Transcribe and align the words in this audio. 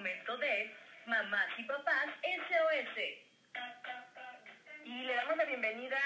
momento 0.00 0.34
de 0.38 0.74
Mamás 1.04 1.50
y 1.58 1.64
Papás 1.64 2.06
SOS. 2.22 2.98
Y 4.86 5.02
le 5.02 5.14
damos 5.14 5.36
la 5.36 5.44
bienvenida 5.44 5.98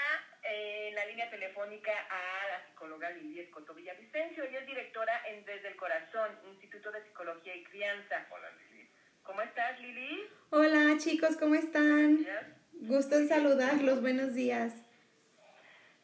eh, 0.43 0.89
en 0.89 0.95
la 0.95 1.05
línea 1.05 1.29
telefónica 1.29 1.93
a 2.09 2.49
la 2.49 2.65
psicóloga 2.67 3.09
Lili 3.11 3.39
Escoto 3.39 3.73
Villavicencio. 3.73 4.43
Ella 4.43 4.59
es 4.59 4.67
directora 4.67 5.21
en 5.27 5.45
Desde 5.45 5.69
el 5.69 5.77
Corazón, 5.77 6.37
Instituto 6.45 6.91
de 6.91 7.03
Psicología 7.03 7.55
y 7.55 7.63
Crianza. 7.63 8.25
Hola 8.31 8.49
Lili. 8.57 8.89
¿Cómo 9.23 9.41
estás, 9.41 9.79
Lili? 9.79 10.29
Hola 10.49 10.97
chicos, 10.97 11.37
¿cómo 11.37 11.55
están? 11.55 12.27
Gusto 12.73 13.15
en 13.15 13.29
saludarlos, 13.29 14.01
buenos 14.01 14.33
días. 14.33 14.73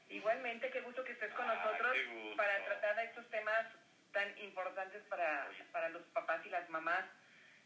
Igualmente, 0.08 0.70
qué 0.72 0.80
gusto 0.80 1.04
que 1.04 1.12
estés 1.12 1.34
con 1.34 1.50
Ay, 1.50 1.58
nosotros 1.58 1.98
para 2.38 2.64
tratar 2.64 2.96
de 2.96 3.04
estos 3.04 3.30
temas 3.30 3.66
tan 4.14 4.38
importantes 4.38 5.04
para, 5.10 5.50
para 5.74 5.90
los 5.90 6.04
papás 6.14 6.40
y 6.46 6.50
las 6.50 6.70
mamás, 6.70 7.04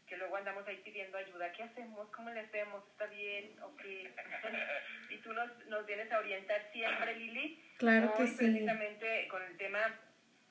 que 0.06 0.16
luego 0.16 0.36
andamos 0.36 0.66
ahí 0.66 0.76
pidiendo 0.84 1.18
ayuda. 1.18 1.52
¿Qué 1.52 1.64
hacemos? 1.64 2.08
¿Cómo 2.14 2.30
le 2.30 2.40
hacemos? 2.40 2.84
¿Está 2.92 3.06
bien? 3.06 3.56
¿O 3.62 3.76
qué? 3.76 4.12
y 5.10 5.16
tú 5.18 5.32
nos, 5.32 5.66
nos 5.66 5.86
vienes 5.86 6.10
a 6.12 6.18
orientar 6.18 6.62
siempre, 6.72 7.16
Lili. 7.16 7.62
Claro 7.78 8.14
que 8.16 8.26
sí. 8.26 8.36
precisamente 8.36 9.28
con 9.28 9.42
el 9.42 9.56
tema 9.56 9.80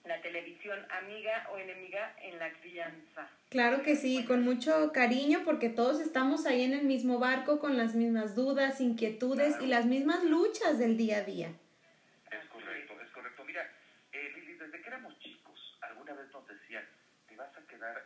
la 0.05 0.21
televisión, 0.21 0.85
amiga 0.91 1.47
o 1.51 1.57
enemiga 1.57 2.15
en 2.21 2.37
la 2.37 2.51
crianza. 2.61 3.27
Claro 3.49 3.81
que 3.81 3.95
sí, 3.95 4.23
con 4.25 4.43
mucho 4.43 4.91
cariño 4.93 5.41
porque 5.43 5.69
todos 5.69 5.99
estamos 5.99 6.45
ahí 6.45 6.63
en 6.63 6.73
el 6.73 6.83
mismo 6.83 7.19
barco 7.19 7.59
con 7.59 7.75
las 7.77 7.95
mismas 7.95 8.35
dudas, 8.35 8.81
inquietudes 8.81 9.59
y 9.61 9.67
las 9.67 9.85
mismas 9.85 10.23
luchas 10.23 10.77
del 10.77 10.97
día 10.97 11.17
a 11.17 11.23
día. 11.23 11.49
Es 12.31 12.45
correcto, 12.49 12.93
es 13.01 13.09
correcto. 13.11 13.43
Mira, 13.45 13.67
eh, 14.11 14.31
Lili, 14.35 14.53
desde 14.53 14.79
que 14.79 14.87
éramos 14.87 15.17
chicos, 15.19 15.77
alguna 15.81 16.13
vez 16.13 16.31
nos 16.31 16.47
decían, 16.47 16.85
te 17.27 17.35
vas 17.35 17.57
a 17.57 17.61
quedar 17.67 18.05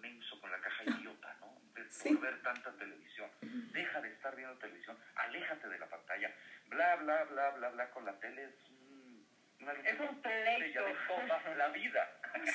menso 0.00 0.40
con 0.40 0.50
la 0.50 0.58
caja 0.60 0.84
idiota, 0.84 1.36
¿no? 1.40 1.60
De 1.74 1.88
Sí. 1.90 2.10
por 2.14 2.22
ver 2.22 2.42
tanta 2.42 2.70
televisión. 2.72 3.28
Deja 3.72 4.00
de 4.00 4.08
estar 4.12 4.34
viendo 4.36 4.56
televisión, 4.58 4.96
aléjate 5.16 5.68
de 5.68 5.78
la 5.78 5.86
pantalla. 5.88 6.30
Bla, 6.68 6.96
bla, 6.96 7.24
bla, 7.24 7.50
bla, 7.50 7.68
bla, 7.70 7.90
con 7.90 8.04
la 8.04 8.18
tele 8.20 8.44
es 8.44 8.54
un, 8.70 9.26
una 9.60 9.72
Es 9.72 10.00
un 10.00 10.20
pleito. 10.22 10.80
toda 11.08 11.54
la 11.56 11.68
vida. 11.68 12.08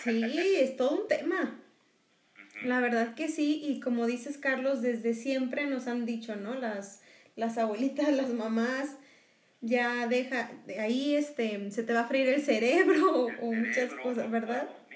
Sí, 0.04 0.56
es 0.60 0.76
todo 0.78 1.02
un 1.02 1.08
tema. 1.08 1.60
La 2.64 2.82
verdad 2.82 3.16
que 3.16 3.30
sí, 3.30 3.62
y 3.64 3.80
como 3.80 4.06
dices 4.06 4.38
Carlos, 4.38 4.82
desde 4.82 5.14
siempre 5.14 5.66
nos 5.68 5.88
han 5.88 6.06
dicho, 6.06 6.36
¿no? 6.36 6.56
Las, 6.56 7.02
las 7.36 7.58
abuelitas, 7.58 8.10
las 8.14 8.30
mamás, 8.30 8.98
ya 9.62 10.08
deja, 10.08 10.50
de 10.66 10.80
ahí 10.80 11.16
este, 11.16 11.70
se 11.72 11.84
te 11.84 11.94
va 11.94 12.02
a 12.02 12.08
freír 12.08 12.30
el 12.30 12.42
cerebro 12.42 13.12
o, 13.14 13.30
El 13.30 13.38
o 13.42 13.46
muchas 13.54 13.76
cerebro, 13.76 14.04
cosas, 14.04 14.32
¿verdad? 14.32 14.64
dormir. 14.64 14.89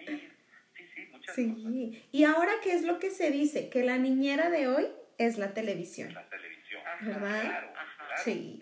Sí. 1.36 2.02
Y 2.12 2.23
ahora, 2.26 2.52
¿qué 2.64 2.73
es 2.73 2.84
lo 2.84 3.00
que 3.00 3.12
se 3.12 3.31
dice? 3.31 3.70
Que 3.70 3.84
la 3.84 3.98
niñera 3.98 4.50
de 4.50 4.67
hoy 4.67 4.88
es 5.17 5.38
la 5.38 5.53
televisión. 5.53 6.14
La 6.14 6.28
televisión. 6.30 6.81
Ajá. 6.86 7.06
¿Verdad? 7.06 7.42
Claro, 7.42 7.67
Ajá. 7.76 8.06
claro. 8.08 8.22
Sí. 8.23 8.62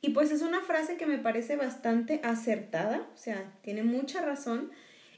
Y 0.00 0.10
pues 0.10 0.30
es 0.30 0.42
una 0.42 0.60
frase 0.60 0.96
que 0.96 1.06
me 1.06 1.18
parece 1.18 1.56
bastante 1.56 2.20
acertada, 2.22 3.06
o 3.14 3.16
sea, 3.16 3.52
tiene 3.62 3.82
mucha 3.82 4.22
razón 4.22 4.70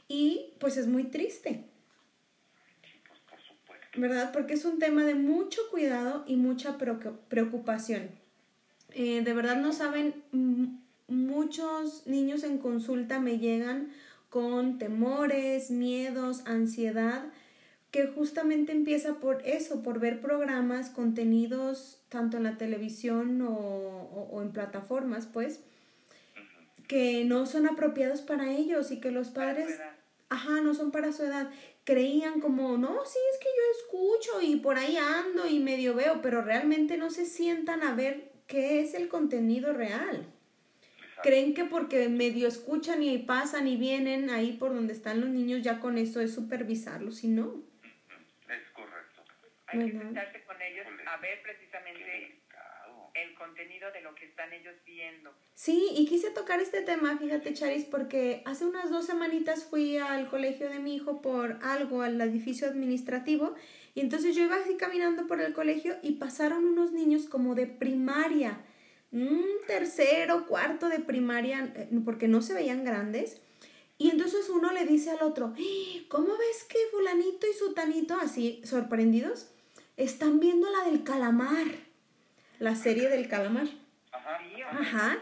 y 0.09 0.55
pues 0.59 0.77
es 0.78 0.87
muy 0.87 1.05
triste, 1.05 1.65
Sí, 2.83 2.98
pues 3.06 3.21
por 3.28 3.39
supuesto. 3.43 3.87
¿verdad? 4.01 4.33
Porque 4.33 4.55
es 4.55 4.65
un 4.65 4.78
tema 4.78 5.05
de 5.05 5.15
mucho 5.15 5.61
cuidado 5.71 6.25
y 6.27 6.37
mucha 6.37 6.78
preocu- 6.78 7.19
preocupación. 7.28 8.09
Eh, 8.93 9.21
de 9.23 9.33
verdad 9.34 9.56
no 9.56 9.73
saben, 9.75 10.15
m- 10.33 10.78
muchos 11.09 12.06
niños 12.06 12.43
en 12.43 12.56
consulta 12.59 13.21
me 13.21 13.39
llegan 13.39 13.91
con 14.31 14.78
temores, 14.78 15.70
miedos, 15.70 16.42
ansiedad, 16.47 17.25
que 17.91 18.06
justamente 18.06 18.70
empieza 18.72 19.14
por 19.14 19.42
eso, 19.47 19.83
por 19.83 19.98
ver 19.98 20.20
programas, 20.20 20.89
contenidos, 20.91 22.00
tanto 22.09 22.37
en 22.37 22.45
la 22.45 22.56
televisión 22.56 23.42
o, 23.42 23.50
o- 23.50 24.28
o 24.31 24.42
en 24.42 24.53
plataformas, 24.53 25.27
pues, 25.27 25.61
que 26.88 27.25
no 27.25 27.47
son 27.47 27.66
apropiados 27.69 28.21
para 28.21 28.50
ellos 28.53 28.91
y 28.91 29.00
que 29.00 29.10
los 29.10 29.28
padres, 29.28 29.78
ajá, 30.28 30.60
no 30.60 30.75
son 30.75 30.91
para 30.91 31.12
su 31.12 31.25
edad. 31.25 31.50
Creían 31.84 32.41
como, 32.41 32.76
no, 32.78 33.05
sí, 33.05 33.19
es 33.32 33.38
que 33.38 33.49
yo 33.49 33.78
escucho 33.81 34.43
y 34.43 34.56
por 34.56 34.76
ahí 34.76 34.97
ando 34.97 35.47
y 35.49 35.59
medio 35.60 35.94
veo, 35.94 36.21
pero 36.22 36.43
realmente 36.43 36.97
no 36.97 37.10
se 37.10 37.26
sientan 37.26 37.82
a 37.82 37.94
ver 37.94 38.31
qué 38.47 38.81
es 38.81 38.94
el 38.94 39.09
contenido 39.09 39.72
real. 39.72 40.26
Creen 41.22 41.54
que 41.54 41.64
porque 41.64 42.08
medio 42.08 42.48
escuchan 42.48 43.03
y 43.03 43.19
pasan 43.19 43.69
y 43.69 43.76
vienen 43.76 44.31
ahí 44.31 44.53
por 44.53 44.75
donde 44.75 44.92
están 44.92 45.20
los 45.20 45.31
niños, 45.31 45.62
ya 45.62 45.81
con 45.81 45.98
eso 45.98 46.20
es 46.20 46.34
supervisarlos 46.34 47.25
y 47.25 47.28
no. 47.28 47.62
Es 48.48 48.70
correcto. 48.72 49.22
Hay 49.66 49.86
que 49.86 49.98
sentarse 49.98 50.44
con 50.44 50.60
ellos 50.62 50.86
a 51.06 51.16
ver 51.19 51.42
precisamente 51.42 52.41
el 53.14 53.34
contenido 53.34 53.91
de 53.92 54.00
lo 54.03 54.14
que 54.14 54.25
están 54.26 54.53
ellos 54.53 54.75
viendo. 54.84 55.34
Sí, 55.54 55.88
y 55.97 56.06
quise 56.06 56.31
tocar 56.31 56.60
este 56.60 56.82
tema, 56.82 57.19
fíjate 57.19 57.52
Charis, 57.52 57.84
porque 57.84 58.42
hace 58.47 58.64
unas 58.64 58.91
dos 58.91 59.06
semanitas 59.06 59.64
fui 59.64 59.98
al 59.98 60.28
colegio 60.28 60.70
de 60.70 60.78
mi 60.78 60.94
hijo 60.94 61.20
por 61.20 61.58
algo, 61.62 62.02
al 62.02 62.20
edificio 62.20 62.69
administrativo, 62.69 63.54
y 63.94 64.00
entonces 64.00 64.34
yo 64.34 64.44
iba 64.44 64.56
así 64.56 64.76
caminando 64.76 65.26
por 65.26 65.41
el 65.41 65.52
colegio 65.52 65.97
y 66.02 66.12
pasaron 66.12 66.64
unos 66.64 66.92
niños 66.92 67.26
como 67.26 67.54
de 67.54 67.66
primaria, 67.66 68.60
un 69.12 69.44
tercero, 69.66 70.47
cuarto 70.47 70.88
de 70.88 71.00
primaria, 71.00 71.72
eh, 71.75 71.88
porque 72.04 72.28
no 72.28 72.43
se 72.43 72.54
veían 72.54 72.84
grandes. 72.84 73.41
Y 73.98 74.10
entonces 74.10 74.48
uno 74.48 74.72
le 74.72 74.87
dice 74.87 75.10
al 75.10 75.22
otro, 75.22 75.53
"¡Ah! 75.56 76.04
¿cómo 76.09 76.37
ves 76.37 76.65
que 76.69 76.78
fulanito 76.91 77.47
y 77.47 77.53
sutanito, 77.53 78.16
así 78.20 78.62
sorprendidos, 78.65 79.49
están 79.97 80.41
viendo 80.41 80.70
la 80.70 80.91
del 80.91 81.04
calamar? 81.04 81.66
La 82.59 82.75
serie 82.76 83.09
del 83.09 83.28
calamar. 83.28 83.69
Ajá. 84.12 85.19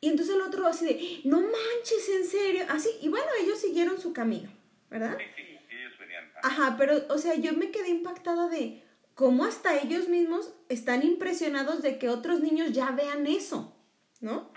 Y 0.00 0.08
entonces 0.08 0.34
el 0.36 0.42
otro 0.42 0.66
así 0.66 0.84
de, 0.86 1.20
no 1.28 1.40
manches, 1.40 2.08
en 2.08 2.24
serio. 2.24 2.64
Así, 2.68 2.88
y 3.02 3.08
bueno, 3.08 3.26
ellos 3.40 3.58
siguieron 3.58 4.00
su 4.00 4.12
camino, 4.12 4.48
¿verdad? 4.90 5.16
Sí, 5.18 5.24
sí, 5.36 5.76
ellos 5.76 5.98
venían. 5.98 6.30
Ajá, 6.42 6.76
pero, 6.78 6.94
o 7.08 7.18
sea, 7.18 7.34
yo 7.34 7.52
me 7.54 7.70
quedé 7.70 7.88
impactada 7.88 8.48
de 8.48 8.82
cómo 9.18 9.44
hasta 9.46 9.76
ellos 9.76 10.08
mismos 10.08 10.54
están 10.68 11.02
impresionados 11.02 11.82
de 11.82 11.98
que 11.98 12.08
otros 12.08 12.40
niños 12.40 12.70
ya 12.70 12.92
vean 12.92 13.26
eso, 13.26 13.74
¿no? 14.20 14.52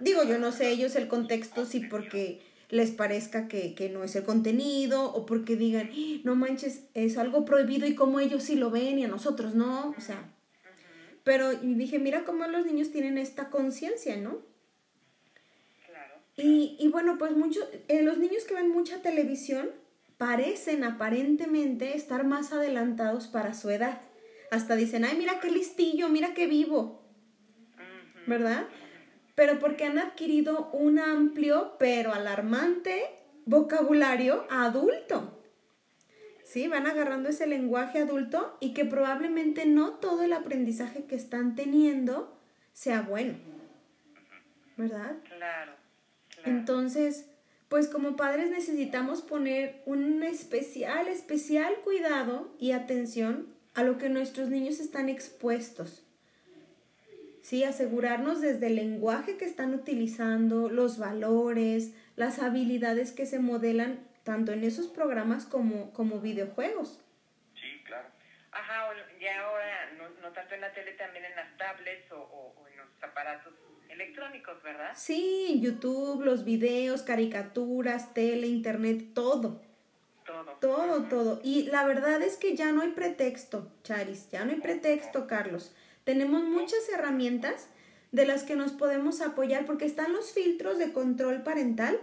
Digo, 0.00 0.22
yo 0.24 0.38
no 0.38 0.52
sé 0.52 0.68
ellos 0.68 0.96
el 0.96 1.08
contexto, 1.08 1.64
si 1.64 1.80
porque 1.80 2.42
les 2.68 2.90
parezca 2.90 3.48
que, 3.48 3.74
que 3.74 3.88
no 3.88 4.04
es 4.04 4.14
el 4.14 4.24
contenido 4.24 5.14
o 5.14 5.24
porque 5.24 5.56
digan, 5.56 5.88
"Ah, 5.94 6.20
no 6.24 6.34
manches, 6.34 6.82
es 6.92 7.16
algo 7.16 7.46
prohibido 7.46 7.86
y 7.86 7.94
como 7.94 8.20
ellos 8.20 8.42
sí 8.42 8.56
lo 8.56 8.70
ven 8.70 8.98
y 8.98 9.04
a 9.04 9.08
nosotros 9.08 9.54
no, 9.54 9.94
o 9.96 10.00
sea. 10.02 10.30
Pero 11.24 11.54
dije, 11.54 11.98
mira 11.98 12.24
cómo 12.24 12.46
los 12.48 12.66
niños 12.66 12.90
tienen 12.90 13.16
esta 13.16 13.48
conciencia, 13.48 14.18
¿no? 14.18 14.42
Claro. 15.86 16.16
Y, 16.36 16.76
y 16.78 16.88
bueno, 16.88 17.16
pues 17.16 17.34
muchos, 17.34 17.66
eh, 17.88 18.02
los 18.02 18.18
niños 18.18 18.44
que 18.44 18.52
ven 18.52 18.68
mucha 18.68 19.00
televisión 19.00 19.70
parecen 20.18 20.84
aparentemente 20.84 21.96
estar 21.96 22.24
más 22.24 22.52
adelantados 22.52 23.26
para 23.26 23.54
su 23.54 23.70
edad. 23.70 24.00
Hasta 24.50 24.76
dicen, 24.76 25.04
ay, 25.04 25.16
mira 25.16 25.40
qué 25.40 25.50
listillo, 25.50 26.08
mira 26.08 26.34
qué 26.34 26.46
vivo. 26.46 27.06
¿verdad? 28.26 28.66
Pero 29.34 29.58
porque 29.58 29.84
han 29.84 29.98
adquirido 29.98 30.70
un 30.72 30.98
amplio 30.98 31.76
pero 31.78 32.12
alarmante 32.12 33.04
vocabulario 33.44 34.46
adulto. 34.50 35.32
Sí, 36.44 36.68
van 36.68 36.86
agarrando 36.86 37.28
ese 37.28 37.46
lenguaje 37.46 37.98
adulto 37.98 38.56
y 38.60 38.72
que 38.72 38.84
probablemente 38.84 39.66
no 39.66 39.94
todo 39.94 40.22
el 40.22 40.32
aprendizaje 40.32 41.04
que 41.04 41.16
están 41.16 41.54
teniendo 41.54 42.36
sea 42.72 43.02
bueno. 43.02 43.34
¿Verdad? 44.76 45.16
Claro. 45.24 45.72
claro. 46.28 46.50
Entonces, 46.50 47.30
pues 47.68 47.88
como 47.88 48.16
padres 48.16 48.50
necesitamos 48.50 49.22
poner 49.22 49.82
un 49.86 50.22
especial, 50.22 51.08
especial 51.08 51.74
cuidado 51.84 52.54
y 52.58 52.72
atención 52.72 53.48
a 53.74 53.82
lo 53.82 53.98
que 53.98 54.08
nuestros 54.08 54.48
niños 54.48 54.80
están 54.80 55.08
expuestos. 55.08 56.02
Sí, 57.42 57.62
asegurarnos 57.64 58.40
desde 58.40 58.66
el 58.68 58.76
lenguaje 58.76 59.36
que 59.36 59.44
están 59.44 59.74
utilizando, 59.74 60.68
los 60.68 60.98
valores, 60.98 61.92
las 62.16 62.40
habilidades 62.40 63.12
que 63.12 63.26
se 63.26 63.38
modelan 63.38 64.00
tanto 64.24 64.52
en 64.52 64.64
esos 64.64 64.88
programas 64.88 65.44
como, 65.44 65.92
como 65.92 66.20
videojuegos. 66.20 67.00
Sí, 67.54 67.82
claro. 67.84 68.08
Ajá, 68.50 68.88
ya 69.20 69.42
ahora, 69.44 69.92
no, 69.98 70.08
no 70.22 70.32
tanto 70.32 70.54
en 70.54 70.62
la 70.62 70.72
tele, 70.72 70.92
también 70.94 71.24
en 71.24 71.36
las 71.36 71.56
tablets 71.56 72.10
o- 72.10 72.16
o 72.58 72.66
en 72.68 72.76
los 72.78 72.88
aparatos 73.02 73.52
electrónicos, 73.96 74.62
¿verdad? 74.62 74.92
Sí, 74.94 75.58
YouTube, 75.60 76.22
los 76.24 76.44
videos, 76.44 77.02
caricaturas, 77.02 78.14
tele, 78.14 78.46
internet, 78.46 79.06
todo. 79.14 79.60
Todo. 80.24 80.52
Todo, 80.60 81.02
todo. 81.04 81.40
Y 81.42 81.64
la 81.64 81.84
verdad 81.86 82.22
es 82.22 82.36
que 82.36 82.54
ya 82.56 82.72
no 82.72 82.82
hay 82.82 82.90
pretexto, 82.90 83.70
Charis, 83.82 84.30
ya 84.30 84.44
no 84.44 84.52
hay 84.52 84.60
pretexto, 84.60 85.26
Carlos. 85.26 85.72
Tenemos 86.04 86.44
muchas 86.44 86.88
herramientas 86.92 87.68
de 88.12 88.26
las 88.26 88.44
que 88.44 88.56
nos 88.56 88.72
podemos 88.72 89.20
apoyar 89.20 89.66
porque 89.66 89.84
están 89.84 90.12
los 90.12 90.32
filtros 90.32 90.78
de 90.78 90.92
control 90.92 91.42
parental 91.42 91.98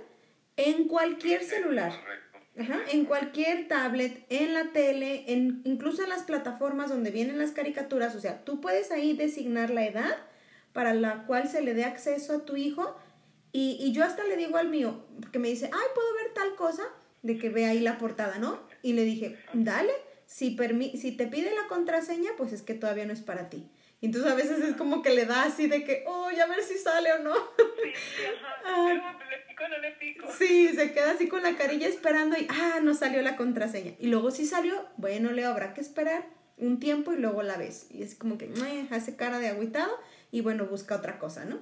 en 0.57 0.87
cualquier 0.87 1.41
Sí, 1.43 1.49
celular. 1.51 1.91
Correcto. 1.91 2.23
Ajá, 2.55 2.81
en 2.91 3.05
cualquier 3.05 3.67
tablet, 3.67 4.25
en 4.29 4.53
la 4.53 4.71
tele, 4.73 5.23
en, 5.33 5.61
incluso 5.65 6.03
en 6.03 6.09
las 6.09 6.21
plataformas 6.21 6.89
donde 6.89 7.09
vienen 7.09 7.39
las 7.39 7.51
caricaturas, 7.51 8.15
o 8.15 8.19
sea, 8.19 8.43
tú 8.45 8.61
puedes 8.61 8.91
ahí 8.91 9.13
designar 9.13 9.71
la 9.71 9.85
edad 9.85 10.17
para 10.73 10.93
la 10.93 11.25
cual 11.25 11.47
se 11.47 11.61
le 11.61 11.73
dé 11.73 11.85
acceso 11.85 12.35
a 12.35 12.45
tu 12.45 12.55
hijo 12.55 12.95
y, 13.51 13.77
y 13.79 13.91
yo 13.91 14.03
hasta 14.03 14.23
le 14.23 14.35
digo 14.35 14.57
al 14.57 14.69
mío, 14.69 15.05
porque 15.21 15.39
me 15.39 15.47
dice, 15.47 15.69
ay, 15.71 15.87
puedo 15.93 16.13
ver 16.15 16.33
tal 16.33 16.55
cosa, 16.55 16.83
de 17.21 17.37
que 17.37 17.49
ve 17.49 17.65
ahí 17.65 17.79
la 17.79 17.97
portada, 17.97 18.37
¿no? 18.37 18.59
Y 18.81 18.93
le 18.93 19.03
dije, 19.03 19.37
dale, 19.53 19.93
si, 20.25 20.57
si 20.95 21.11
te 21.11 21.27
pide 21.27 21.53
la 21.53 21.67
contraseña, 21.67 22.31
pues 22.37 22.51
es 22.51 22.61
que 22.61 22.73
todavía 22.73 23.05
no 23.05 23.13
es 23.13 23.21
para 23.21 23.49
ti. 23.49 23.69
Y 24.01 24.07
entonces 24.07 24.29
a 24.29 24.35
veces 24.35 24.59
es 24.59 24.75
como 24.75 25.01
que 25.01 25.11
le 25.11 25.25
da 25.25 25.43
así 25.43 25.67
de 25.67 25.85
que, 25.85 26.03
oh, 26.07 26.29
ya 26.31 26.45
ver 26.47 26.61
si 26.61 26.77
sale 26.77 27.13
o 27.13 27.19
no. 27.19 27.33
Sí, 27.33 28.23
ajá. 28.25 29.13
Le 29.29 29.37
pico, 29.47 29.63
no 29.69 29.77
le 29.77 29.91
pico. 29.91 30.27
Sí, 30.37 30.69
se 30.75 30.91
queda 30.91 31.11
así 31.11 31.27
con 31.27 31.43
la 31.43 31.55
carilla 31.55 31.87
esperando 31.87 32.35
y, 32.37 32.47
ah, 32.49 32.79
no 32.81 32.95
salió 32.95 33.21
la 33.21 33.37
contraseña. 33.37 33.93
Y 33.99 34.07
luego 34.07 34.31
si 34.31 34.45
salió, 34.45 34.85
bueno, 34.97 35.31
le 35.31 35.45
habrá 35.45 35.73
que 35.73 35.81
esperar 35.81 36.25
un 36.57 36.79
tiempo 36.79 37.13
y 37.13 37.17
luego 37.17 37.43
la 37.43 37.55
ves. 37.55 37.87
Y 37.91 38.03
es 38.03 38.15
como 38.15 38.37
que, 38.37 38.51
hace 38.91 39.15
cara 39.15 39.39
de 39.39 39.47
agüitado 39.47 39.97
y 40.33 40.41
bueno, 40.41 40.65
busca 40.65 40.95
otra 40.95 41.19
cosa, 41.19 41.45
¿no? 41.45 41.61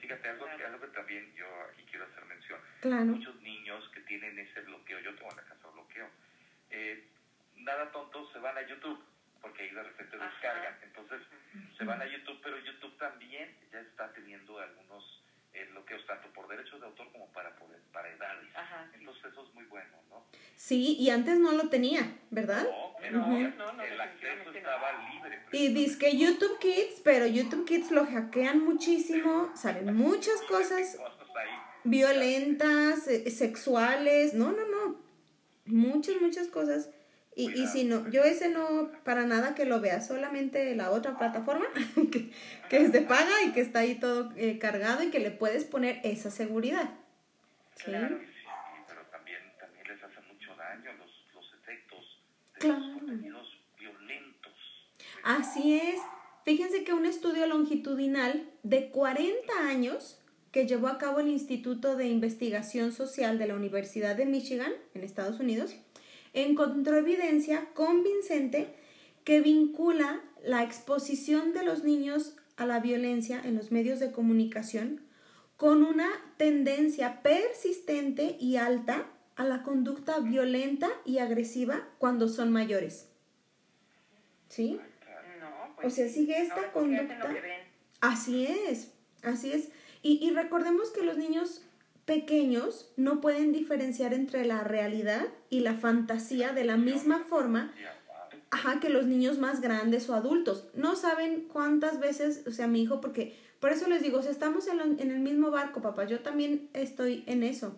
Fíjate, 0.00 0.28
algo, 0.30 0.44
que- 0.56 0.64
algo 0.64 0.80
que 0.80 0.88
también 0.88 1.32
yo 1.36 1.46
aquí 1.70 1.84
quiero 1.88 2.06
hacer 2.06 2.24
mención. 2.24 2.58
Claro. 2.80 3.04
Muchos 3.04 3.36
niños 3.40 3.88
que 3.94 4.00
tienen 4.00 4.36
ese 4.36 4.60
bloqueo, 4.62 4.98
yo 4.98 5.14
tengo 5.14 5.30
en 5.30 5.36
la 5.36 5.44
casa 5.44 5.68
bloqueo, 5.72 6.08
eh, 6.70 7.04
nada 7.58 7.92
tontos 7.92 8.32
se 8.32 8.40
van 8.40 8.58
a 8.58 8.62
YouTube, 8.66 8.98
porque 9.40 9.62
ahí 9.62 9.70
de 9.70 9.82
repente 9.84 10.16
Ajá. 10.16 10.28
descargan. 10.28 10.76
Entonces 10.82 11.22
se 11.78 11.84
van 11.84 12.02
a 12.02 12.06
YouTube, 12.06 12.40
pero 12.42 12.58
YouTube 12.58 12.98
también 12.98 13.54
ya 13.72 13.78
está 13.80 14.12
teniendo 14.12 14.58
algunos 14.58 15.22
eh, 15.54 15.66
bloqueos, 15.70 16.06
tanto 16.06 16.28
por 16.32 16.48
derechos 16.48 16.80
de 16.80 16.86
autor 16.86 17.10
como 17.12 17.26
para, 17.32 17.54
poder, 17.56 17.80
para 17.92 18.08
edades. 18.08 18.48
Ajá. 18.54 18.90
Entonces 18.94 19.24
eso 19.32 19.44
es 19.46 19.54
muy 19.54 19.64
bueno, 19.64 19.90
¿no? 20.08 20.24
Sí, 20.56 20.96
y 20.98 21.10
antes 21.10 21.38
no 21.38 21.52
lo 21.52 21.68
tenía, 21.68 22.18
¿verdad? 22.30 22.64
No, 22.64 22.94
pero 23.00 23.18
No, 23.18 23.26
no, 23.26 23.72
no, 23.72 23.82
el 23.82 24.00
acceso 24.00 24.50
estaba 24.52 24.92
no. 24.92 25.14
libre. 25.14 25.40
Y 25.52 25.68
dice 25.74 25.98
que 25.98 26.16
YouTube 26.16 26.58
Kids, 26.58 27.00
pero 27.02 27.26
YouTube 27.26 27.64
Kids 27.66 27.90
lo 27.90 28.04
hackean 28.06 28.64
muchísimo, 28.64 29.50
salen 29.56 29.94
muchas 29.96 30.40
cosas 30.42 30.98
violentas, 31.84 33.08
eh, 33.08 33.30
sexuales, 33.30 34.34
no, 34.34 34.52
no, 34.52 34.66
no, 34.66 34.96
muchas, 35.66 36.20
muchas 36.20 36.48
cosas. 36.48 36.90
Y, 37.36 37.50
y 37.58 37.66
si 37.68 37.84
no, 37.84 38.08
yo 38.10 38.22
ese 38.24 38.48
no, 38.50 38.90
para 39.04 39.24
nada 39.24 39.54
que 39.54 39.64
lo 39.64 39.80
vea, 39.80 40.00
solamente 40.00 40.74
la 40.74 40.90
otra 40.90 41.16
plataforma 41.16 41.66
que, 42.12 42.30
que 42.68 42.76
es 42.76 42.92
de 42.92 43.02
paga 43.02 43.42
y 43.46 43.52
que 43.52 43.60
está 43.60 43.80
ahí 43.80 43.94
todo 43.94 44.32
eh, 44.36 44.58
cargado 44.58 45.02
y 45.04 45.10
que 45.10 45.20
le 45.20 45.30
puedes 45.30 45.64
poner 45.64 46.00
esa 46.02 46.30
seguridad. 46.30 46.90
¿Sí? 47.76 47.84
Claro. 47.84 48.18
Sí, 48.18 48.26
pero 48.88 49.02
también, 49.12 49.38
también 49.58 49.86
les 49.88 50.02
hace 50.02 50.20
mucho 50.32 50.54
daño 50.56 50.92
los, 50.98 51.10
los 51.34 51.54
efectos 51.54 52.20
de 52.54 52.60
Claro. 52.60 52.80
los 52.80 52.98
contenidos 52.98 53.58
violentos. 53.78 54.52
Así 55.22 55.76
es. 55.78 56.00
Fíjense 56.44 56.84
que 56.84 56.92
un 56.92 57.06
estudio 57.06 57.46
longitudinal 57.46 58.50
de 58.64 58.90
40 58.90 59.52
años 59.68 60.20
que 60.52 60.66
llevó 60.66 60.88
a 60.88 60.98
cabo 60.98 61.20
el 61.20 61.28
Instituto 61.28 61.96
de 61.96 62.08
Investigación 62.08 62.92
Social 62.92 63.38
de 63.38 63.46
la 63.46 63.54
Universidad 63.54 64.16
de 64.16 64.26
Michigan, 64.26 64.72
en 64.94 65.04
Estados 65.04 65.38
Unidos, 65.38 65.76
encontró 66.32 66.96
evidencia 66.96 67.68
convincente 67.74 68.74
que 69.24 69.40
vincula 69.40 70.20
la 70.44 70.62
exposición 70.62 71.52
de 71.52 71.64
los 71.64 71.84
niños 71.84 72.36
a 72.56 72.66
la 72.66 72.80
violencia 72.80 73.40
en 73.42 73.56
los 73.56 73.72
medios 73.72 74.00
de 74.00 74.12
comunicación 74.12 75.02
con 75.56 75.84
una 75.84 76.08
tendencia 76.38 77.22
persistente 77.22 78.36
y 78.40 78.56
alta 78.56 79.06
a 79.36 79.44
la 79.44 79.62
conducta 79.62 80.18
violenta 80.20 80.88
y 81.04 81.18
agresiva 81.18 81.88
cuando 81.98 82.28
son 82.28 82.50
mayores. 82.52 83.08
¿Sí? 84.48 84.80
No, 85.38 85.48
O 85.76 85.82
pues. 85.82 85.94
sea, 85.94 86.08
sigue 86.08 86.40
esta 86.40 86.54
hacen 86.56 86.70
conducta. 86.72 87.34
Así 88.00 88.46
es, 88.46 88.92
así 89.22 89.52
es. 89.52 89.68
Y, 90.02 90.26
y 90.26 90.30
recordemos 90.30 90.90
que 90.90 91.02
los 91.02 91.18
niños 91.18 91.62
pequeños 92.14 92.90
no 92.96 93.20
pueden 93.20 93.52
diferenciar 93.52 94.12
entre 94.14 94.44
la 94.44 94.64
realidad 94.64 95.26
y 95.48 95.60
la 95.60 95.74
fantasía 95.74 96.52
de 96.52 96.64
la 96.64 96.76
misma 96.76 97.20
forma 97.28 97.72
ajá, 98.50 98.80
que 98.80 98.88
los 98.88 99.06
niños 99.06 99.38
más 99.38 99.60
grandes 99.60 100.10
o 100.10 100.14
adultos. 100.14 100.64
No 100.74 100.96
saben 100.96 101.46
cuántas 101.52 102.00
veces, 102.00 102.42
o 102.48 102.50
sea, 102.50 102.66
mi 102.66 102.82
hijo, 102.82 103.00
porque 103.00 103.36
por 103.60 103.70
eso 103.70 103.86
les 103.88 104.02
digo, 104.02 104.18
o 104.18 104.22
sea, 104.22 104.32
estamos 104.32 104.66
en, 104.66 104.78
lo- 104.78 104.84
en 104.84 105.10
el 105.12 105.20
mismo 105.20 105.52
barco, 105.52 105.80
papá, 105.80 106.04
yo 106.04 106.18
también 106.18 106.68
estoy 106.72 107.22
en 107.28 107.44
eso. 107.44 107.76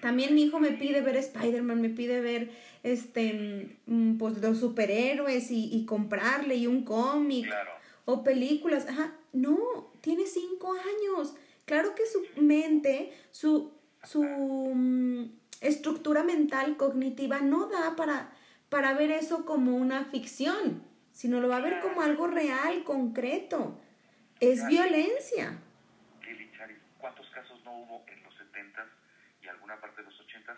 También 0.00 0.32
mi 0.36 0.42
hijo 0.44 0.60
me 0.60 0.70
pide 0.70 1.00
ver 1.00 1.16
Spider-Man, 1.16 1.80
me 1.80 1.88
pide 1.90 2.20
ver 2.20 2.50
este, 2.84 3.78
mm, 3.86 4.16
pues 4.18 4.38
los 4.40 4.58
superhéroes 4.60 5.50
y, 5.50 5.74
y 5.74 5.86
comprarle 5.86 6.54
y 6.54 6.68
un 6.68 6.84
cómic 6.84 7.46
Claro. 7.46 7.72
o 8.04 8.22
películas. 8.22 8.86
Ajá, 8.88 9.12
no, 9.32 9.58
tiene 10.02 10.24
cinco 10.26 10.72
años. 10.72 11.34
Claro 11.66 11.94
que 11.96 12.06
su 12.06 12.24
mente, 12.40 13.12
su, 13.32 13.72
su 14.04 14.22
mm, 14.22 15.24
estructura 15.60 16.22
mental 16.22 16.76
cognitiva 16.76 17.40
no 17.40 17.66
da 17.66 17.96
para, 17.96 18.30
para 18.68 18.94
ver 18.94 19.10
eso 19.10 19.44
como 19.44 19.76
una 19.76 20.04
ficción, 20.04 20.84
sino 21.12 21.40
lo 21.40 21.48
va 21.48 21.56
a 21.56 21.60
ver 21.60 21.80
como 21.80 22.02
algo 22.02 22.28
real, 22.28 22.84
concreto. 22.84 23.78
Es 24.40 24.66
violencia. 24.66 25.58
¿cuántos 27.00 27.28
casos 27.30 27.62
no 27.64 27.72
hubo 27.78 28.04
en 28.08 28.22
los 28.22 28.34
70s 28.34 28.88
y 29.42 29.48
alguna 29.48 29.80
parte 29.80 30.02
de 30.02 30.08
los 30.08 30.20
80s 30.20 30.56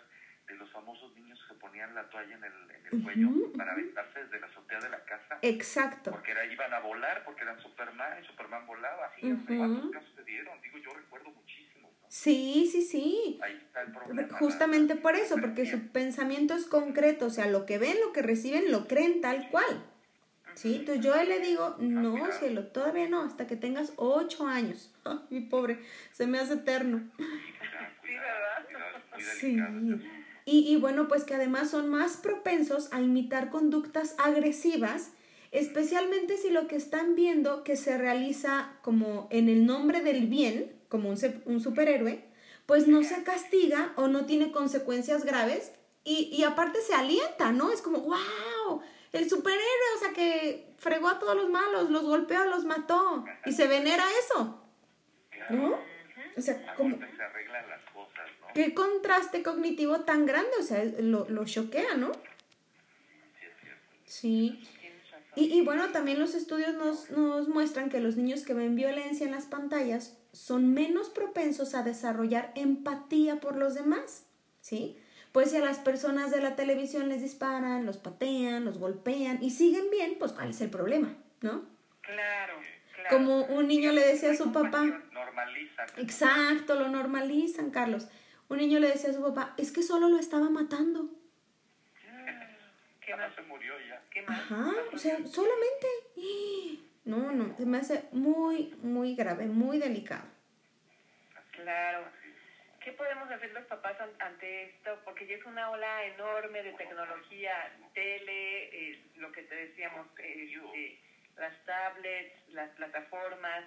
de 0.49 0.55
los 0.55 0.69
famosos 0.71 1.15
niños 1.15 1.39
que 1.47 1.53
ponían 1.55 1.93
la 1.95 2.09
toalla 2.09 2.35
en 2.35 2.43
el, 2.43 2.53
en 2.71 2.85
el 2.91 3.03
cuello 3.03 3.29
para 3.55 3.71
aventarse 3.73 4.23
desde 4.23 4.39
la 4.39 4.47
azotea 4.47 4.79
de 4.79 4.89
la 4.89 5.03
casa? 5.05 5.37
Exacto. 5.41 6.11
Porque 6.11 6.31
era, 6.31 6.45
iban 6.45 6.73
a 6.73 6.79
volar, 6.79 7.23
porque 7.23 7.41
eran 7.43 7.59
Superman 7.61 8.21
y 8.21 8.25
Superman 8.25 8.65
volaba. 8.65 9.11
Sí, 9.19 9.31
hombre. 9.31 9.57
¿Cuántos 9.57 9.91
casos 9.91 10.09
se 10.15 10.23
dieron? 10.23 10.59
Digo, 10.61 10.77
yo 10.79 10.93
recuerdo 10.93 11.29
muchísimos. 11.29 11.91
¿no? 11.91 12.05
Sí, 12.09 12.67
sí, 12.71 12.81
sí. 12.81 13.39
Ahí 13.43 13.55
está 13.55 13.81
el 13.83 13.91
problema. 13.91 14.37
Justamente 14.37 14.95
la- 14.95 15.01
por 15.01 15.15
eso, 15.15 15.35
porque 15.39 15.65
su 15.65 15.91
pensamiento 15.91 16.55
es 16.55 16.65
concreto, 16.65 17.27
o 17.27 17.29
sea, 17.29 17.45
lo 17.47 17.65
que 17.65 17.77
ven, 17.77 17.97
lo 18.05 18.11
que 18.11 18.21
reciben, 18.23 18.71
lo 18.71 18.87
creen 18.87 19.21
tal 19.21 19.49
cual. 19.49 19.85
¿Sí? 20.55 20.77
Entonces 20.77 21.05
yo 21.05 21.15
le 21.23 21.39
digo, 21.39 21.77
no, 21.79 22.31
cielo, 22.33 22.67
todavía 22.67 23.07
no, 23.07 23.21
hasta 23.21 23.47
que 23.47 23.55
tengas 23.55 23.93
ocho 23.95 24.45
años. 24.47 24.93
Mi 25.29 25.39
pobre, 25.41 25.79
se 26.11 26.27
me 26.27 26.37
hace 26.39 26.55
eterno. 26.55 27.09
Sí, 28.01 28.13
¿verdad? 28.15 28.67
Sí. 29.39 29.55
Y, 30.51 30.67
y 30.67 30.77
bueno, 30.77 31.07
pues 31.07 31.23
que 31.25 31.35
además 31.35 31.69
son 31.69 31.89
más 31.89 32.17
propensos 32.17 32.91
a 32.91 33.01
imitar 33.01 33.51
conductas 33.51 34.15
agresivas, 34.17 35.11
especialmente 35.51 36.37
si 36.37 36.49
lo 36.49 36.67
que 36.67 36.75
están 36.75 37.15
viendo 37.15 37.63
que 37.63 37.75
se 37.75 37.97
realiza 37.99 38.73
como 38.81 39.27
en 39.29 39.47
el 39.47 39.67
nombre 39.67 40.01
del 40.01 40.25
bien, 40.25 40.75
como 40.87 41.09
un, 41.09 41.17
un 41.45 41.61
superhéroe, 41.61 42.23
pues 42.65 42.87
no 42.87 43.03
se 43.03 43.23
castiga 43.23 43.93
o 43.95 44.07
no 44.07 44.25
tiene 44.25 44.51
consecuencias 44.51 45.23
graves 45.23 45.71
y, 46.03 46.29
y 46.31 46.43
aparte 46.43 46.81
se 46.81 46.95
alienta, 46.95 47.51
¿no? 47.51 47.71
Es 47.71 47.83
como, 47.83 47.99
wow, 47.99 48.81
el 49.11 49.29
superhéroe, 49.29 49.95
o 49.97 49.99
sea, 49.99 50.13
que 50.13 50.73
fregó 50.77 51.09
a 51.09 51.19
todos 51.19 51.35
los 51.35 51.49
malos, 51.49 51.91
los 51.91 52.03
golpeó, 52.03 52.45
los 52.45 52.65
mató 52.65 53.23
y 53.45 53.51
se 53.51 53.67
venera 53.67 54.03
eso. 54.25 54.63
¿no? 55.49 55.79
O 56.37 56.41
sea, 56.41 56.75
como. 56.75 56.97
Qué 58.53 58.73
contraste 58.73 59.43
cognitivo 59.43 60.01
tan 60.01 60.25
grande, 60.25 60.51
o 60.59 60.63
sea, 60.63 60.83
lo, 60.99 61.29
lo 61.29 61.45
choquea, 61.45 61.95
¿no? 61.95 62.11
Sí. 64.05 64.63
Y, 65.35 65.53
y 65.53 65.61
bueno, 65.61 65.89
también 65.91 66.19
los 66.19 66.33
estudios 66.35 66.73
nos, 66.73 67.11
nos 67.11 67.47
muestran 67.47 67.89
que 67.89 67.99
los 67.99 68.17
niños 68.17 68.43
que 68.43 68.53
ven 68.53 68.75
violencia 68.75 69.25
en 69.25 69.31
las 69.31 69.45
pantallas 69.45 70.17
son 70.33 70.73
menos 70.73 71.09
propensos 71.09 71.75
a 71.75 71.83
desarrollar 71.83 72.51
empatía 72.55 73.39
por 73.39 73.55
los 73.55 73.75
demás, 73.75 74.25
¿sí? 74.61 74.97
Pues 75.31 75.51
si 75.51 75.57
a 75.57 75.61
las 75.61 75.77
personas 75.77 76.31
de 76.31 76.41
la 76.41 76.55
televisión 76.55 77.07
les 77.07 77.21
disparan, 77.21 77.85
los 77.85 77.97
patean, 77.97 78.65
los 78.65 78.79
golpean 78.79 79.41
y 79.43 79.51
siguen 79.51 79.89
bien, 79.91 80.15
pues 80.17 80.31
¿cuál 80.31 80.49
es 80.49 80.61
el 80.61 80.71
problema? 80.71 81.15
¿No? 81.41 81.63
Claro, 82.01 82.55
claro. 82.95 83.09
Como 83.09 83.43
un 83.45 83.67
niño 83.67 83.91
le 83.91 84.05
decía 84.05 84.31
a 84.31 84.35
su 84.35 84.51
papá, 84.51 84.83
Normalizan. 85.13 85.87
exacto, 85.97 86.75
lo 86.75 86.89
normalizan, 86.89 87.69
Carlos. 87.69 88.07
Un 88.49 88.57
niño 88.57 88.79
le 88.79 88.87
decía 88.89 89.11
a 89.11 89.13
su 89.13 89.21
papá, 89.21 89.53
es 89.57 89.71
que 89.71 89.83
solo 89.83 90.09
lo 90.09 90.17
estaba 90.17 90.49
matando. 90.49 91.09
¿Qué 93.05 93.15
más? 93.15 93.33
se 93.35 93.41
murió 93.43 93.73
ya. 93.87 94.01
¿Qué 94.11 94.21
más? 94.23 94.39
Ajá, 94.39 94.71
o 94.93 94.97
sea, 94.97 95.17
solamente. 95.25 95.87
No, 97.05 97.31
no, 97.31 97.55
se 97.57 97.65
me 97.65 97.77
hace 97.77 98.03
muy, 98.11 98.75
muy 98.83 99.15
grave, 99.15 99.45
muy 99.45 99.79
delicado. 99.79 100.25
Claro. 101.51 102.05
¿Qué 102.83 102.91
podemos 102.93 103.29
hacer 103.31 103.51
los 103.51 103.65
papás 103.65 103.99
an- 103.99 104.09
ante 104.19 104.63
esto? 104.69 104.99
Porque 105.05 105.27
ya 105.27 105.35
es 105.35 105.45
una 105.45 105.69
ola 105.71 106.05
enorme 106.05 106.63
de 106.63 106.73
tecnología, 106.73 107.53
tele, 107.93 108.91
eh, 108.91 109.03
lo 109.17 109.31
que 109.31 109.43
te 109.43 109.55
decíamos, 109.55 110.07
eh, 110.19 110.53
eh, 110.75 110.99
las 111.37 111.53
tablets, 111.65 112.33
las 112.49 112.69
plataformas, 112.71 113.65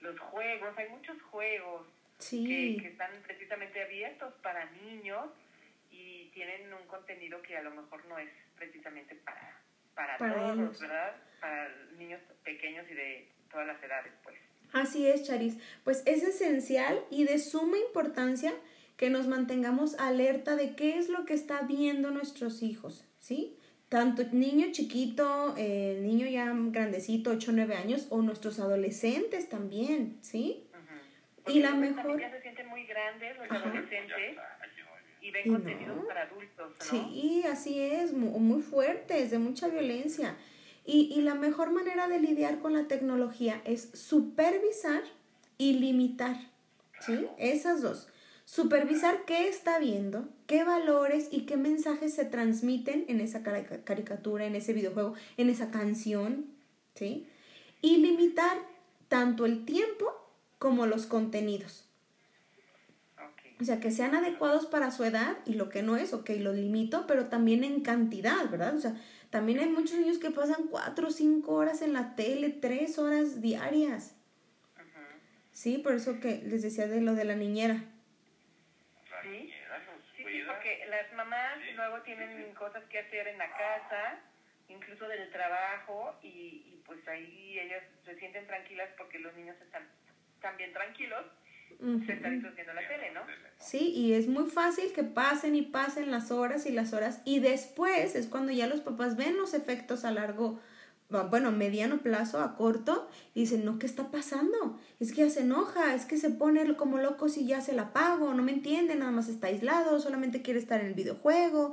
los 0.00 0.18
juegos, 0.20 0.76
hay 0.78 0.88
muchos 0.90 1.20
juegos 1.22 1.86
Sí, 2.22 2.78
que 2.80 2.88
están 2.88 3.10
precisamente 3.22 3.82
abiertos 3.82 4.32
para 4.42 4.64
niños 4.70 5.26
y 5.90 6.30
tienen 6.30 6.72
un 6.72 6.86
contenido 6.86 7.42
que 7.42 7.56
a 7.56 7.62
lo 7.62 7.70
mejor 7.70 8.04
no 8.06 8.18
es 8.18 8.30
precisamente 8.56 9.14
para, 9.16 9.60
para, 9.94 10.18
Para 10.18 10.34
todos, 10.34 10.58
ellos. 10.58 10.80
¿verdad? 10.80 11.16
Para 11.40 11.68
niños 11.98 12.20
pequeños 12.44 12.86
y 12.90 12.94
de 12.94 13.28
todas 13.50 13.66
las 13.66 13.82
edades, 13.82 14.12
pues. 14.22 14.36
Así 14.72 15.06
es, 15.06 15.24
Charis. 15.26 15.58
Pues 15.84 16.02
es 16.06 16.22
esencial 16.22 17.04
y 17.10 17.24
de 17.24 17.38
suma 17.38 17.76
importancia 17.78 18.52
que 18.96 19.10
nos 19.10 19.26
mantengamos 19.26 19.98
alerta 19.98 20.56
de 20.56 20.74
qué 20.76 20.96
es 20.98 21.08
lo 21.08 21.24
que 21.24 21.34
está 21.34 21.62
viendo 21.62 22.10
nuestros 22.10 22.62
hijos, 22.62 23.04
¿sí? 23.18 23.58
Tanto 23.88 24.24
niño 24.32 24.68
chiquito, 24.72 25.54
eh, 25.58 25.98
niño 26.00 26.26
ya 26.26 26.50
grandecito, 26.54 27.30
8 27.30 27.50
o 27.50 27.54
9 27.54 27.74
años, 27.74 28.06
o 28.10 28.22
nuestros 28.22 28.58
adolescentes 28.58 29.50
también, 29.50 30.18
¿sí? 30.22 30.66
Ujú. 31.44 31.50
Y 31.56 31.60
la 31.60 31.72
mejor- 31.74 32.20
ya 32.20 32.30
se 32.30 32.40
sienten 32.42 32.68
muy 32.68 32.84
grandes 32.86 33.36
los 33.36 33.50
Ajá. 33.50 33.56
Adolescentes 33.68 34.36
no, 34.36 34.42
y 35.20 35.30
ven 35.30 35.42
Y 35.46 35.50
no. 35.50 35.54
contenidos 35.56 36.04
para 36.06 36.22
adultos, 36.22 36.72
¿no? 36.78 36.84
Sí, 36.84 37.44
así 37.50 37.80
es, 37.80 38.12
mu- 38.12 38.38
muy 38.38 38.62
fuertes, 38.62 39.30
de 39.30 39.38
mucha 39.38 39.68
violencia. 39.68 40.36
Y, 40.84 41.12
y 41.16 41.20
la 41.22 41.34
mejor 41.34 41.70
manera 41.70 42.08
de 42.08 42.18
lidiar 42.20 42.58
con 42.58 42.72
la 42.72 42.88
tecnología 42.88 43.60
es 43.64 43.90
supervisar 43.94 45.02
y 45.58 45.74
limitar, 45.74 46.36
¿sí? 47.00 47.26
Esas 47.38 47.82
dos. 47.82 48.08
Supervisar 48.44 49.24
qué 49.24 49.48
está 49.48 49.78
viendo, 49.78 50.28
qué 50.48 50.64
valores 50.64 51.28
y 51.30 51.46
qué 51.46 51.56
mensajes 51.56 52.12
se 52.14 52.24
transmiten 52.24 53.04
en 53.08 53.20
esa 53.20 53.42
carica- 53.44 53.82
caricatura, 53.84 54.44
en 54.44 54.56
ese 54.56 54.72
videojuego, 54.72 55.14
en 55.36 55.48
esa 55.50 55.70
canción, 55.70 56.46
¿sí? 56.94 57.28
Y 57.80 57.98
limitar 57.98 58.56
tanto 59.08 59.46
el 59.46 59.64
tiempo 59.64 60.12
como 60.62 60.86
los 60.86 61.06
contenidos. 61.06 61.88
O 63.60 63.64
sea, 63.64 63.80
que 63.80 63.90
sean 63.90 64.14
adecuados 64.14 64.66
para 64.66 64.92
su 64.92 65.02
edad 65.02 65.36
y 65.44 65.54
lo 65.54 65.68
que 65.68 65.82
no 65.82 65.96
es, 65.96 66.14
ok, 66.14 66.30
lo 66.38 66.52
limito, 66.52 67.04
pero 67.08 67.26
también 67.26 67.64
en 67.64 67.80
cantidad, 67.82 68.48
¿verdad? 68.48 68.76
O 68.76 68.80
sea, 68.80 68.94
también 69.30 69.58
hay 69.58 69.68
muchos 69.68 69.98
niños 69.98 70.18
que 70.18 70.30
pasan 70.30 70.68
cuatro 70.70 71.08
o 71.08 71.10
cinco 71.10 71.54
horas 71.54 71.82
en 71.82 71.92
la 71.92 72.14
tele, 72.14 72.50
tres 72.50 72.96
horas 72.98 73.40
diarias. 73.40 74.14
Sí, 75.52 75.78
por 75.78 75.94
eso 75.94 76.20
que 76.20 76.42
les 76.44 76.62
decía 76.62 76.86
de 76.86 77.00
lo 77.00 77.14
de 77.14 77.24
la 77.24 77.34
niñera. 77.34 77.74
La 79.10 79.22
¿Sí? 79.22 79.28
niñera 79.30 79.78
los 79.78 80.02
Sí, 80.16 80.42
porque 80.46 80.86
las 80.88 81.12
mamás 81.14 81.58
Sí, 81.58 81.72
luego 81.74 81.96
sí, 81.98 82.04
tienen 82.04 82.48
sí. 82.48 82.54
cosas 82.54 82.84
que 82.84 83.00
hacer 83.00 83.26
en 83.26 83.38
la 83.38 83.50
casa, 83.50 84.20
incluso 84.68 85.08
del 85.08 85.28
trabajo, 85.32 86.14
y, 86.22 86.28
y 86.28 86.82
pues 86.86 87.06
ahí 87.08 87.58
ellas 87.58 87.82
se 88.04 88.16
sienten 88.18 88.46
tranquilas 88.46 88.90
porque 88.96 89.18
los 89.18 89.34
niños 89.34 89.56
están, 89.60 89.86
bien 90.50 90.72
tranquilos, 90.72 91.24
Ujú. 91.78 92.04
sentaditos 92.04 92.54
viendo 92.54 92.74
la 92.74 92.86
tele, 92.86 93.12
¿no? 93.12 93.20
Sí, 93.58 93.92
y 93.94 94.12
es 94.14 94.26
muy 94.26 94.50
fácil 94.50 94.92
que 94.92 95.04
pasen 95.04 95.54
y 95.54 95.62
pasen 95.62 96.10
las 96.10 96.30
horas 96.30 96.66
y 96.66 96.72
las 96.72 96.92
horas 96.92 97.20
y 97.24 97.38
después 97.38 98.16
es 98.16 98.26
cuando 98.26 98.52
ya 98.52 98.66
los 98.66 98.80
papás 98.80 99.16
ven 99.16 99.36
los 99.36 99.54
efectos 99.54 100.04
a 100.04 100.10
largo, 100.10 100.58
bueno, 101.30 101.48
a 101.48 101.52
mediano 101.52 101.98
plazo, 101.98 102.40
a 102.40 102.56
corto, 102.56 103.08
y 103.34 103.40
dicen, 103.40 103.64
no, 103.64 103.78
¿qué 103.78 103.86
está 103.86 104.10
pasando? 104.10 104.80
Es 104.98 105.12
que 105.12 105.22
ya 105.22 105.30
se 105.30 105.40
enoja, 105.40 105.94
es 105.94 106.06
que 106.06 106.16
se 106.16 106.30
pone 106.30 106.74
como 106.74 106.98
loco 106.98 107.28
si 107.28 107.46
ya 107.46 107.60
se 107.60 107.72
la 107.72 107.82
apago, 107.82 108.34
no 108.34 108.42
me 108.42 108.52
entiende, 108.52 108.96
nada 108.96 109.12
más 109.12 109.28
está 109.28 109.46
aislado, 109.46 110.00
solamente 110.00 110.42
quiere 110.42 110.58
estar 110.58 110.80
en 110.80 110.88
el 110.88 110.94
videojuego, 110.94 111.72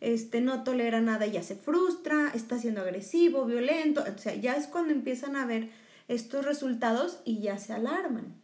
este, 0.00 0.40
no 0.40 0.64
tolera 0.64 1.00
nada 1.00 1.26
ya 1.26 1.42
se 1.42 1.56
frustra, 1.56 2.32
está 2.34 2.58
siendo 2.58 2.80
agresivo, 2.82 3.46
violento, 3.46 4.02
o 4.02 4.18
sea, 4.18 4.34
ya 4.34 4.56
es 4.56 4.66
cuando 4.66 4.92
empiezan 4.92 5.36
a 5.36 5.46
ver 5.46 5.68
estos 6.10 6.44
resultados 6.44 7.22
y 7.24 7.40
ya 7.40 7.58
se 7.58 7.72
alarman. 7.72 8.34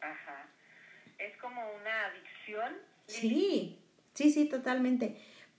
Ajá. 0.00 0.48
Es 1.18 1.36
como 1.36 1.60
una 1.80 2.06
adicción. 2.06 2.74
Sí, 3.06 3.78
sí, 4.14 4.30
sí, 4.32 4.48
totalmente. 4.48 5.16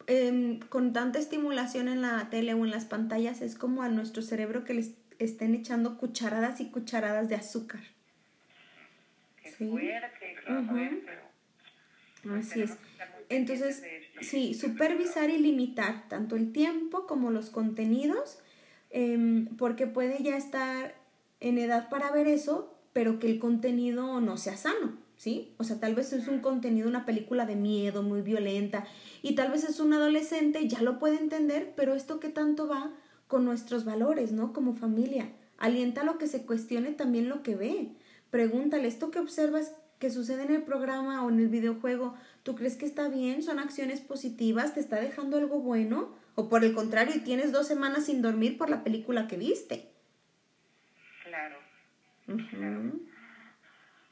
Em, 0.07 0.59
con 0.59 0.91
tanta 0.93 1.19
estimulación 1.19 1.88
en 1.88 2.01
la 2.01 2.29
tele 2.29 2.53
o 2.53 2.65
en 2.65 2.71
las 2.71 2.85
pantallas 2.85 3.41
es 3.41 3.55
como 3.55 3.81
a 3.81 3.88
nuestro 3.89 4.21
cerebro 4.21 4.65
que 4.65 4.73
les 4.73 4.91
estén 5.19 5.55
echando 5.55 5.97
cucharadas 5.97 6.59
y 6.59 6.69
cucharadas 6.69 7.29
de 7.29 7.35
azúcar. 7.35 7.81
Qué 9.41 9.51
Sí. 9.51 9.69
fuerte, 9.69 10.35
qué 10.45 10.51
Ujú. 10.53 10.67
fuerte. 10.67 11.19
Pues 12.23 12.47
Así 12.51 12.61
es. 12.63 12.77
Entonces, 13.29 13.83
sí, 14.21 14.53
supervisar 14.53 15.29
y 15.29 15.38
limitar 15.38 16.09
tanto 16.09 16.35
el 16.35 16.51
tiempo 16.51 17.07
como 17.07 17.31
los 17.31 17.50
contenidos, 17.50 18.39
em, 18.89 19.47
porque 19.57 19.88
puede 19.88 20.21
ya 20.21 20.35
estar 20.35 21.00
en 21.41 21.57
edad 21.57 21.89
para 21.89 22.12
ver 22.12 22.27
eso, 22.27 22.74
pero 22.93 23.19
que 23.19 23.29
el 23.29 23.39
contenido 23.39 24.21
no 24.21 24.38
sea 24.38 24.55
sano, 24.55 24.98
¿sí? 25.17 25.53
O 25.57 25.63
sea, 25.63 25.79
tal 25.79 25.95
vez 25.95 26.13
es 26.13 26.27
un 26.27 26.39
contenido, 26.39 26.88
una 26.88 27.05
película 27.05 27.45
de 27.45 27.55
miedo, 27.55 28.03
muy 28.03 28.21
violenta, 28.21 28.86
y 29.21 29.36
tal 29.36 29.51
vez 29.51 29.65
es 29.65 29.79
un 29.79 29.93
adolescente, 29.93 30.67
ya 30.67 30.81
lo 30.81 31.00
puede 31.00 31.19
entender, 31.19 31.74
pero 31.75 31.95
esto 31.95 32.19
que 32.19 32.29
tanto 32.29 32.67
va 32.67 32.93
con 33.27 33.43
nuestros 33.43 33.83
valores, 33.86 34.31
¿no? 34.31 34.53
Como 34.53 34.74
familia. 34.75 35.31
Alienta 35.57 36.03
lo 36.03 36.17
que 36.17 36.27
se 36.27 36.45
cuestione 36.45 36.91
también 36.91 37.29
lo 37.29 37.43
que 37.43 37.55
ve. 37.55 37.91
Pregúntale, 38.29 38.88
¿esto 38.88 39.12
que 39.12 39.19
observas 39.19 39.74
que 40.00 40.10
sucede 40.10 40.43
en 40.43 40.51
el 40.51 40.63
programa 40.63 41.24
o 41.24 41.29
en 41.29 41.39
el 41.39 41.48
videojuego, 41.48 42.15
¿tú 42.41 42.55
crees 42.55 42.75
que 42.75 42.88
está 42.88 43.07
bien? 43.07 43.43
¿Son 43.43 43.60
acciones 43.60 44.01
positivas? 44.01 44.74
¿Te 44.74 44.79
está 44.79 45.00
dejando 45.00 45.38
algo 45.38 45.60
bueno? 45.60 46.10
O 46.33 46.50
por 46.50 46.65
el 46.65 46.74
contrario, 46.74 47.13
y 47.15 47.19
tienes 47.19 47.51
dos 47.51 47.67
semanas 47.67 48.05
sin 48.05 48.21
dormir 48.24 48.57
por 48.57 48.69
la 48.69 48.83
película 48.83 49.27
que 49.27 49.38
viste. 49.38 49.90
Claro. 52.25 52.80
Ujú. 52.80 53.10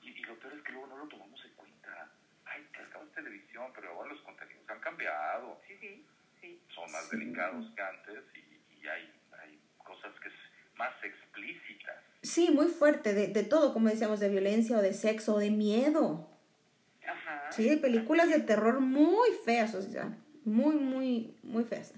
Y, 0.02 0.10
y 0.10 0.20
lo 0.24 0.36
peor 0.40 0.54
es 0.54 0.64
que 0.64 0.72
luego 0.72 0.88
no 0.88 0.98
lo 0.98 1.08
tomamos 1.08 1.44
en 1.46 1.52
cuenta. 1.56 2.12
Ay, 2.46 2.66
que 2.74 2.82
acabas 2.82 3.12
televisión, 3.14 3.72
pero 3.76 3.90
ahora 3.92 4.14
los 4.14 4.22
contenidos 4.22 4.70
han 4.70 4.80
cambiado. 4.80 5.60
Sí, 5.68 5.76
sí, 5.80 6.06
sí. 6.42 6.62
Son 6.74 6.92
más 6.92 7.10
Sí. 7.10 7.18
delicados 7.18 7.66
que 7.76 7.82
antes 7.82 8.24
y, 8.36 8.82
y 8.82 8.88
hay, 8.88 9.14
hay 9.44 9.60
cosas 9.78 10.12
que 10.20 10.30
es 10.30 10.36
más 10.76 10.94
explícitas. 11.04 11.96
Sí, 12.22 12.50
muy 12.52 12.68
fuerte, 12.68 13.14
de, 13.14 13.28
de 13.28 13.44
todo, 13.44 13.74
como 13.74 13.90
decíamos, 13.90 14.20
de 14.20 14.30
violencia 14.30 14.78
o 14.78 14.82
de 14.82 14.94
sexo 14.94 15.36
o 15.36 15.40
de 15.40 15.52
miedo. 15.52 16.30
Ajá. 17.08 17.52
Sí, 17.52 17.70
hay 17.70 17.78
películas 17.78 18.30
de 18.30 18.40
terror 18.42 18.80
muy 18.82 19.30
feas, 19.46 19.74
o 19.76 19.82
sea, 19.82 20.16
muy, 20.44 20.76
muy, 20.76 21.36
muy 21.44 21.64
feas. 21.64 21.94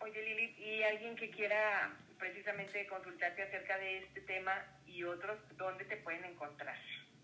Oye, 0.00 0.22
Lili, 0.22 0.54
¿y 0.58 0.82
alguien 0.84 1.16
que 1.16 1.30
quiera 1.30 1.90
precisamente 2.18 2.86
consultarte 2.86 3.42
acerca 3.42 3.76
de 3.78 3.98
este 3.98 4.20
tema 4.22 4.52
y 4.86 5.04
otros, 5.04 5.38
dónde 5.56 5.84
te 5.84 5.96
pueden 5.96 6.24
encontrar? 6.24 6.74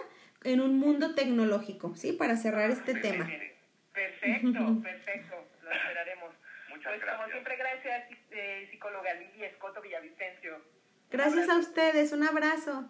en 0.45 0.61
un 0.61 0.79
mundo 0.79 1.15
tecnológico, 1.15 1.95
¿sí? 1.97 2.13
Para 2.13 2.37
cerrar 2.37 2.71
este 2.71 2.95
tema. 2.95 3.29
Perfecto, 3.93 4.81
perfecto. 4.83 5.49
Lo 5.63 5.71
esperaremos. 5.73 6.35
Muchas 6.71 6.95
pues 6.95 7.11
como 7.11 7.29
siempre, 7.29 7.57
gracias, 7.57 8.05
eh, 8.31 8.69
psicóloga 8.71 9.13
Lili 9.15 9.45
Escoto 9.45 9.83
Villavicencio. 9.83 10.63
Gracias 11.11 11.49
a 11.49 11.59
ustedes, 11.59 12.13
un 12.13 12.23
abrazo. 12.23 12.89